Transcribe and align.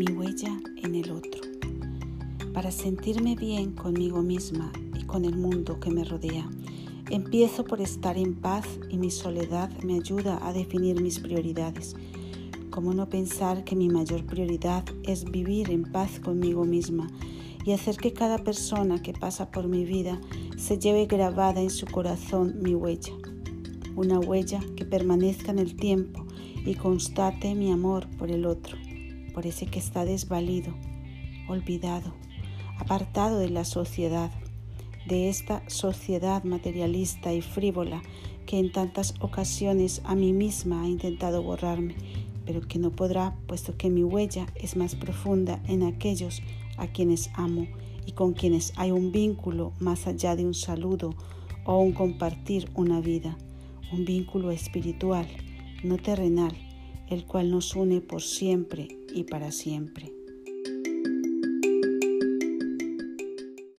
mi 0.00 0.06
huella 0.14 0.58
en 0.82 0.94
el 0.94 1.10
otro. 1.10 1.42
Para 2.54 2.70
sentirme 2.70 3.36
bien 3.36 3.72
conmigo 3.72 4.22
misma 4.22 4.72
y 4.98 5.04
con 5.04 5.26
el 5.26 5.36
mundo 5.36 5.78
que 5.78 5.90
me 5.90 6.04
rodea, 6.04 6.48
empiezo 7.10 7.64
por 7.64 7.82
estar 7.82 8.16
en 8.16 8.34
paz 8.34 8.64
y 8.88 8.96
mi 8.96 9.10
soledad 9.10 9.68
me 9.82 9.96
ayuda 9.96 10.38
a 10.40 10.54
definir 10.54 11.02
mis 11.02 11.18
prioridades. 11.18 11.96
¿Cómo 12.70 12.94
no 12.94 13.10
pensar 13.10 13.62
que 13.62 13.76
mi 13.76 13.90
mayor 13.90 14.24
prioridad 14.24 14.84
es 15.02 15.30
vivir 15.30 15.68
en 15.70 15.82
paz 15.82 16.18
conmigo 16.18 16.64
misma 16.64 17.06
y 17.66 17.72
hacer 17.72 17.98
que 17.98 18.14
cada 18.14 18.38
persona 18.38 19.02
que 19.02 19.12
pasa 19.12 19.50
por 19.50 19.68
mi 19.68 19.84
vida 19.84 20.18
se 20.56 20.78
lleve 20.78 21.04
grabada 21.04 21.60
en 21.60 21.68
su 21.68 21.84
corazón 21.84 22.54
mi 22.62 22.74
huella? 22.74 23.12
Una 23.96 24.18
huella 24.18 24.60
que 24.76 24.86
permanezca 24.86 25.50
en 25.50 25.58
el 25.58 25.76
tiempo 25.76 26.24
y 26.64 26.74
constate 26.76 27.54
mi 27.54 27.70
amor 27.70 28.08
por 28.16 28.30
el 28.30 28.46
otro, 28.46 28.78
por 29.30 29.46
ese 29.46 29.66
que 29.66 29.78
está 29.78 30.04
desvalido, 30.04 30.72
olvidado, 31.48 32.14
apartado 32.78 33.38
de 33.38 33.50
la 33.50 33.64
sociedad, 33.64 34.30
de 35.06 35.28
esta 35.28 35.62
sociedad 35.68 36.44
materialista 36.44 37.32
y 37.32 37.40
frívola 37.40 38.02
que 38.46 38.58
en 38.58 38.72
tantas 38.72 39.14
ocasiones 39.20 40.02
a 40.04 40.14
mí 40.14 40.32
misma 40.32 40.82
ha 40.82 40.88
intentado 40.88 41.42
borrarme, 41.42 41.94
pero 42.44 42.60
que 42.60 42.78
no 42.78 42.90
podrá, 42.90 43.36
puesto 43.46 43.76
que 43.76 43.90
mi 43.90 44.02
huella 44.02 44.46
es 44.54 44.76
más 44.76 44.94
profunda 44.94 45.62
en 45.66 45.82
aquellos 45.82 46.42
a 46.76 46.86
quienes 46.88 47.30
amo 47.34 47.66
y 48.06 48.12
con 48.12 48.32
quienes 48.32 48.72
hay 48.76 48.90
un 48.90 49.12
vínculo 49.12 49.72
más 49.78 50.06
allá 50.06 50.36
de 50.36 50.44
un 50.44 50.54
saludo 50.54 51.14
o 51.64 51.78
un 51.78 51.92
compartir 51.92 52.70
una 52.74 53.00
vida, 53.00 53.36
un 53.92 54.04
vínculo 54.04 54.50
espiritual 54.50 55.26
no 55.82 55.96
terrenal, 55.96 56.54
el 57.08 57.24
cual 57.24 57.50
nos 57.50 57.74
une 57.74 58.00
por 58.00 58.22
siempre 58.22 58.99
y 59.12 59.24
para 59.24 59.52
siempre. 59.52 60.19